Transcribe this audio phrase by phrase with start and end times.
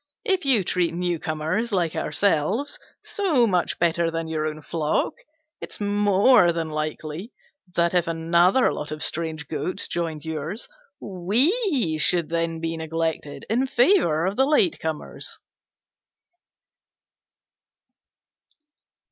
[0.25, 5.13] If you treat newcomers like ourselves so much better than your own flock,
[5.59, 7.31] it's more than likely
[7.75, 10.67] that, if another lot of strange goats joined yours,
[10.99, 15.37] we should then be neglected in favour of the last comers."